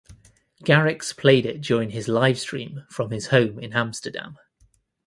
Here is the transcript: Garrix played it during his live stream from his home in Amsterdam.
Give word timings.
Garrix 0.63 1.15
played 1.15 1.45
it 1.45 1.61
during 1.61 1.91
his 1.91 2.07
live 2.07 2.39
stream 2.39 2.87
from 2.89 3.11
his 3.11 3.27
home 3.27 3.59
in 3.59 3.71
Amsterdam. 3.71 4.39